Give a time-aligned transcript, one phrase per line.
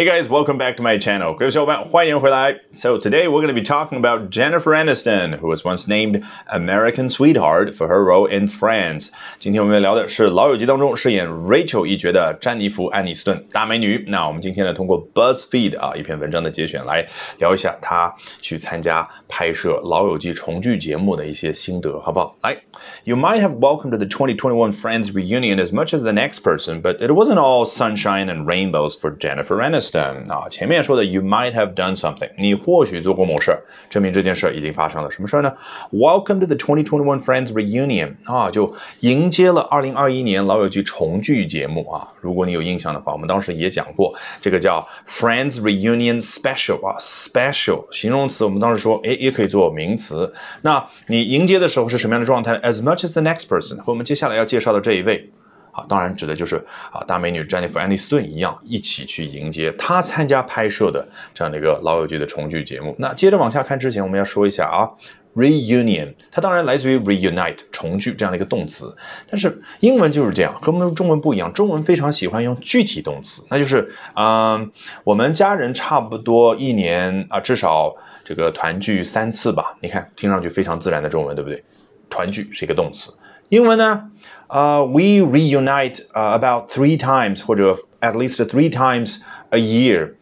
[0.00, 1.34] Hey guys, welcome back to my channel.
[1.34, 2.54] 各位小伙伴，欢迎回来。
[2.72, 7.74] So today we're going to be talking about Jennifer Aniston, who was once named American Sweetheart
[7.74, 9.08] for her role in Friends.
[9.38, 14.04] 今天我们要聊的是《老友记》当中饰演 Rachel 一角的詹妮弗·安妮斯顿，大美女。
[14.08, 17.06] 那我们今天呢，通过 BuzzFeed 啊一篇文章的节选来
[17.38, 22.36] 聊一下她去参加拍摄《老友记》重聚节目的一些心得，好不好？
[22.42, 22.58] 来，
[23.04, 27.12] You might have welcomed the 2021 Friends reunion as much as the next person, but it
[27.12, 30.47] wasn't all sunshine and rainbows for Jennifer Aniston 啊。
[30.49, 33.57] 前面说的 You might have done something，你或许做过某事，
[33.89, 35.11] 证明这件事已经发生了。
[35.11, 35.53] 什么事呢
[35.91, 42.07] ？Welcome to the 2021 Friends reunion 啊，就迎接了2021年老友记重聚节目啊。
[42.19, 50.33] 如果你有印象的话，我们当时也讲过，这个叫 Friends reunion special 啊，special 形容词，我们当时说，哎，也可以做名词。
[50.61, 55.31] 那你迎接的时候是什么样的状态？As much as the next person，和我们接下来要介绍的这一位。
[55.71, 56.57] 啊，当然指的就是
[56.91, 62.95] 啊，大美女詹妮弗·安妮斯顿一样，一起去迎接她参加拍摄的这样的一个老友记的重聚节目。
[62.99, 64.89] 那接着往下看之前，我们要说一下啊
[65.35, 68.93] ，reunion，它当然来自于 reunite，重聚这样的一个动词，
[69.29, 74.71] 但是英文就是这样，和我们中文不一样，中文非常喜欢用具体动词，那就是嗯，
[75.03, 77.95] 我们家人差不多一年啊，至少
[78.25, 79.77] 这个团聚三次吧。
[79.81, 81.63] 你看，听上去非常自然的中文，对不对？
[82.09, 83.09] 团聚是一个动词，
[83.50, 84.10] 英文呢？
[84.48, 89.18] 呃、uh,，we reunite 呃、uh, about three times 或者 at least three times
[89.50, 90.12] a year，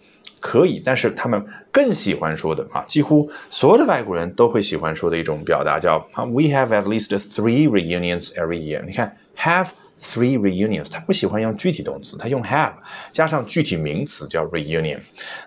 [0.40, 8.84] 可以，但是他们更喜欢说的啊，几乎所有的外国人都会喜欢说的一种表达叫啊，we have at least three reunions every year。
[8.84, 9.68] 你看 have。
[10.01, 12.73] Three reunions，他不喜欢用具体动词，他用 have
[13.11, 14.99] 加上具体名词叫 reunion。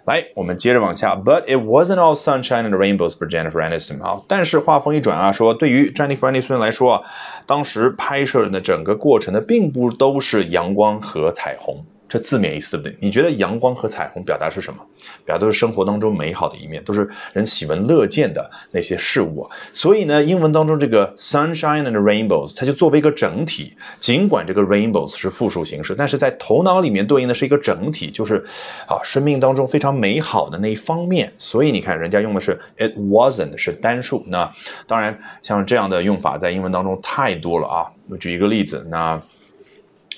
[0.05, 1.17] 来，我们接着往下。
[1.17, 4.23] But it wasn't all sunshine and rainbows for Jennifer Aniston 啊。
[4.29, 7.03] 但是话锋一转啊，说对于 Jennifer Aniston 来说啊，
[7.47, 11.85] 当时拍摄的整个过程呢，并不都是阳光和彩虹。
[12.13, 12.95] 这字面意思对不对？
[13.01, 14.85] 你觉得阳光和彩虹表达是什么？
[15.25, 19.49] 表达是生活当中美好的一面，都是人喜闻乐见的那些事物。
[19.73, 23.73] 所以呢，英文当中这个 sunshine and rainbows，它就作为一个整体。
[23.99, 28.45] 尽管这个 rainbows 是复数形式，但是在头脑里面对应的是一个整体，就是
[28.87, 31.33] 啊，生命当中非常美好的那一方面。
[31.39, 34.23] 所以你看，人家用的是 it wasn't 是单数。
[34.27, 34.53] 那
[34.87, 37.89] 当然，像这样的用法在英文当中太多了啊。
[38.11, 39.19] 我举一个例子，那。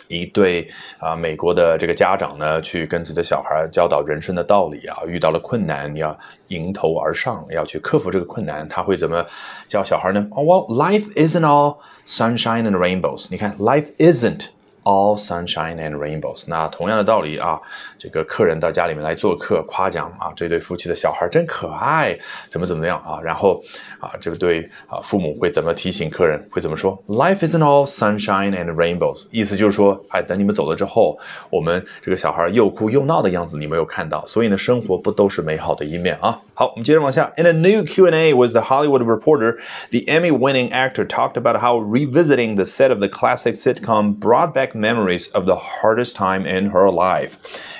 [0.08, 9.24] 一对啊，美国的这个家长呢，去跟自己的小孩教导人生的道理啊，遇到了困难，你要迎头而上，要去克服这个困难，他会怎么
[9.68, 13.28] 教小孩呢？Well, life isn't all sunshine and rainbows。
[13.30, 14.53] 你看，life isn't。
[14.83, 16.45] All sunshine and rainbows。
[16.47, 17.59] 那同样的道理啊，
[17.99, 22.17] 这个客人到家里面来做客，夸奖啊，这对夫妻的小孩真可爱，
[22.47, 23.19] 怎么怎么样啊？
[23.21, 23.61] 然后
[23.99, 26.43] 啊，这个对啊父母会怎么提醒客人？
[26.49, 26.97] 会怎么说？
[27.07, 29.27] Life isn't all sunshine and rainbows。
[29.31, 31.19] 意思就是说，哎，等你们走了之后，
[31.51, 36.39] 我们这个小孩又哭又闹的样子你没有看到，所以呢，生活不都是美好的一面啊？
[36.53, 37.31] 好，我们接着往下。
[37.35, 39.57] In a new Q&A with the Hollywood Reporter,
[39.91, 44.69] the Emmy-winning actor talked about how revisiting the set of the classic sitcom brought back
[44.74, 47.34] memories of the hardest time in her life.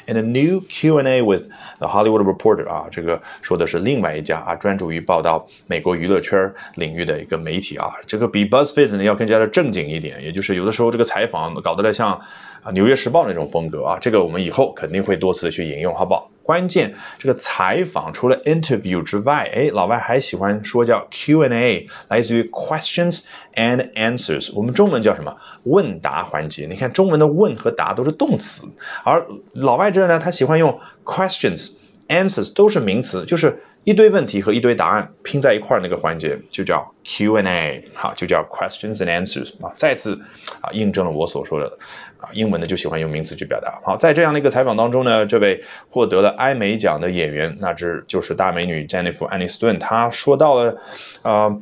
[0.06, 12.20] In a new Q&A with the Hollywood Reporter 啊，这个说的是另外一家啊，专注于报道美国娱乐圈领域的一个媒体啊，这个比 BuzzFeed 呢要更加的正经一点，也就是有的时候这个采访搞得来像
[12.64, 16.30] 啊《纽约时报》那种风格啊，这个我们以后肯定会多次的去引用，好不好？
[16.42, 23.22] 关键这个采访除了 interview 之外，哎，老外还喜欢说叫 Q&A，来自于 questions
[23.54, 24.50] and answers。
[24.54, 25.34] 我们中文叫什么？
[25.64, 26.66] 问答环节。
[26.66, 28.64] 你看中文的问和答都是动词，
[29.04, 31.70] 而老外这呢，他喜欢用 questions、
[32.08, 39.72] answers 都是名词，就是一堆问题和一堆答案拼在一块儿那个环节就叫 Q&A，好，就叫 questions and answers 啊。
[39.76, 40.18] 再次
[40.62, 41.66] 啊，印证了我所说的
[42.18, 43.78] 啊，英文呢就喜欢用名词去表达。
[43.84, 50.78] 好，在这样的一个采访当中呢，这位获得了艾美奖的演员，那只就是大美女詹妮弗·安妮斯顿，她说到了
[51.20, 51.54] 啊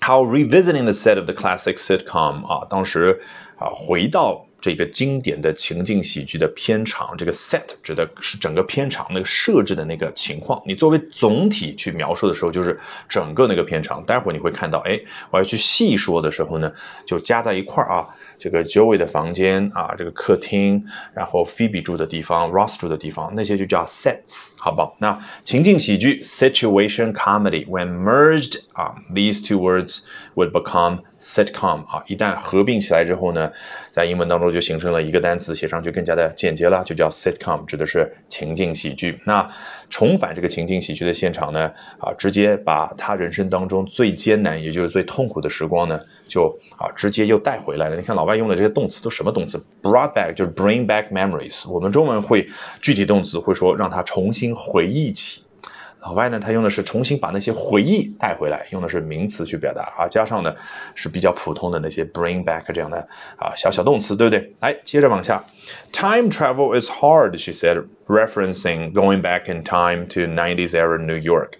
[0.00, 3.20] ，how revisiting the set of the classic sitcom 啊，当时
[3.56, 4.46] 啊回到。
[4.64, 10.62] 这个经典的情境喜剧的片场，这个 set 指的是整个片场那个设置的那个情况。
[10.64, 14.02] 你作为总体去描述的时候，就是整个那个片场。
[14.06, 14.98] 待会儿你会看到，哎，
[15.30, 16.72] 我要去细说的时候呢，
[17.04, 18.08] 就加在一块儿啊。
[18.36, 20.84] 这个 Joey 的房间啊，这个客厅，
[21.14, 24.96] 然后 Phoebe 住的地方，Ross 住的地方，那些就叫 sets，好不好？
[24.98, 30.00] 那情境喜剧 situation comedy，when merged 啊，these two words
[30.34, 33.50] would become sitcom 啊，一旦合并起来之后呢，
[33.90, 39.18] 在英文当中就形成了一个单词，写上去更加的简洁了，就叫 sitcom，指的是情境喜剧。
[39.24, 39.50] 那
[39.88, 45.98] 重返这个情境喜剧的现场呢，啊，直接把他人生当中最艰难，也就是最痛苦的时光呢，
[46.28, 47.96] 就啊，直接又带回来了。
[47.96, 48.34] 你看老外。
[48.34, 51.70] 外用的这些动词都什么动词？brought back 就是 bring back memories。
[51.70, 52.48] 我们中文会
[52.80, 55.43] 具体动词会说让他重新回忆起。
[56.03, 60.55] 老外呢，他用的是重新把那些回忆带回来，用的是名词去表达啊，加上呢
[60.95, 62.97] 是比较普通的那些 bring back 这样的
[63.37, 64.53] 啊小小动词，对不对？
[64.61, 65.43] 来，接着往下，
[65.91, 71.57] Time travel is hard, she said, referencing going back in time to 90s era New York.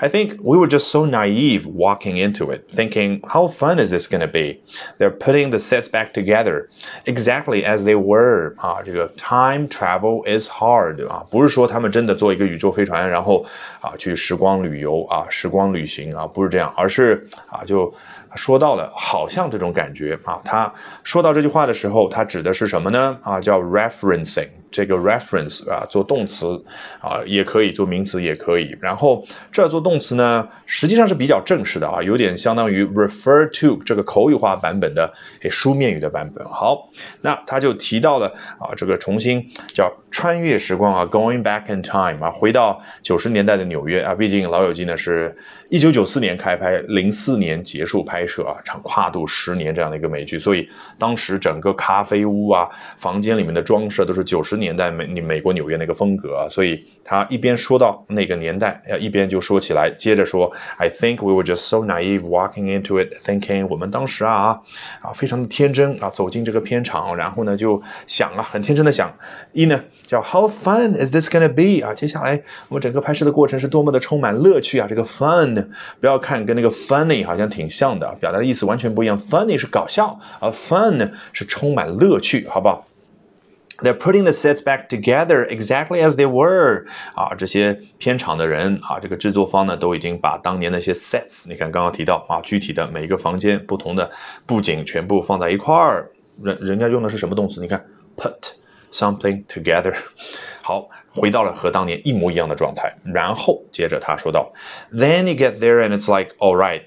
[0.00, 4.06] I think we were just so naive walking into it, thinking, how fun is this
[4.08, 4.62] going to be?
[4.98, 6.68] They're putting the sets back together
[7.04, 8.54] exactly as they were.
[8.56, 13.44] 啊，这个 time travel is hard 啊，不是说他们真的坐一个宇宙飞船，然后
[13.85, 17.93] 啊去时光旅游啊，时光旅行啊，不是这样，而是啊就。
[18.35, 20.41] 说到了，好像这种感觉啊。
[20.43, 20.73] 他
[21.05, 23.17] 说到这句话的时候，他指的是什么呢？
[23.23, 24.49] 啊，叫 referencing。
[24.69, 26.61] 这个 reference 啊，做动词
[26.99, 28.75] 啊也可以，做名词也可以。
[28.81, 36.45] 然后这做动词呢，实际上是比较正式的啊，有点相当于 refer to 这个口语化版本的诶书面语的版本。
[36.49, 36.89] 好，
[37.21, 38.27] 那他就提到了
[38.59, 44.15] 啊，这个重新叫穿越时光啊，going back in time 啊，回到九十年代的纽纽约啊。
[44.15, 45.35] 毕竟《老友记》呢是
[45.69, 50.69] 一九九四年开拍，零四年结束拍摄啊，长跨度十年这样的一个美剧，所以
[50.99, 54.75] 当时整个咖啡屋啊，房间里面的装饰都是九十年。
[54.75, 64.61] 代美你美国纽约那个风格啊，所以他一边说到那个年代，要，一边就说起来，接着说，I think we were just so naive walking into it, thinking 我们当时啊
[65.01, 69.13] 啊非常的天真啊，走进这个片场，然后呢就想啊，很天真的想，
[69.53, 71.93] 一呢叫 How fun is this gonna be 啊？
[71.93, 74.87] 接下来我们整个拍摄的过程是多么的充满乐趣啊！
[74.89, 75.54] 这个 fun
[75.99, 79.19] 不要看跟那个 funny 好像挺像的，表达的意思完全不一样。
[79.19, 82.87] funny 是搞笑，而 fun 呢是充满乐趣，好不好
[83.83, 94.09] ？They're putting the sets back together exactly as they were 啊，这些片场的人啊，这个制作方呢，都已经把当年那些 sets，你看刚刚提到啊，具体的每一个房间不同的
[94.45, 96.09] 布景全部放在一块儿。
[96.41, 97.61] 人人家用的是什么动词？
[97.61, 97.85] 你看
[98.17, 98.35] ，put
[98.91, 99.93] something together。
[100.67, 102.91] 好，回到了和当年一模一样的状态。
[103.03, 104.51] 然后接着他说道
[104.91, 106.81] ，Then you get there and it's like, all right。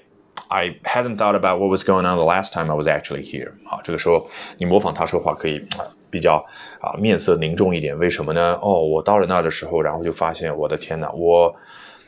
[0.49, 3.51] I hadn't thought about what was going on the last time I was actually here。
[3.69, 5.65] 啊，这个时候你模仿他说话可以，
[6.09, 6.45] 比较
[6.81, 7.97] 啊面色凝重一点。
[7.97, 8.59] 为什么呢？
[8.61, 11.55] 哦，我到了那儿的时候，然后就发现，我的天哪，我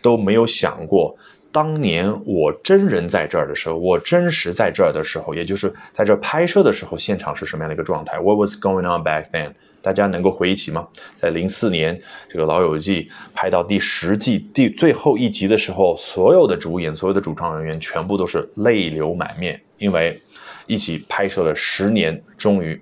[0.01, 1.15] 都没有想过，
[1.53, 9.53] 当年我真人在这儿的时候，我真实在这儿的时候，也就是在这拍摄的时候，现场是什么样的一个状态？What was going on back then？
[9.81, 10.87] 大家能够回忆起吗？
[11.15, 11.99] 在零四年
[12.29, 20.21] 这个《老友记》拍到第十季第最后一集的时候，所有的主演、所有的主创人员全部都是泪流满面，因为
[20.67, 22.79] 一起拍摄了十年，终于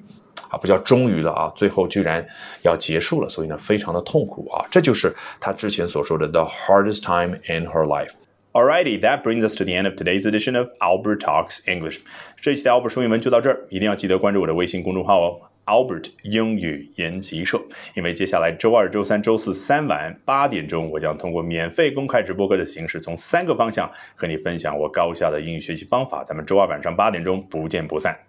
[0.50, 2.26] 啊，不叫终于了啊，最后居然
[2.64, 8.12] 要结束了，所以呢，非常的痛苦啊，这就是他之前所说的 the hardest time in her life。
[8.52, 12.00] Alrighty, that brings us to the end of today's edition of Albert Talks English。
[12.42, 15.42] 这一期的 Albert 说英文就到这儿，一定要记得关注我的微信公众号哦。
[15.70, 17.62] Albert 英语研习社，
[17.94, 26.24] 因为接下来周二、周三、周四三晚八点钟，我将通过免费公开直播课的形式，从三个方向和你分享我高效的英语学习方法。
[26.24, 28.29] 咱们周二晚上八点钟不见不散。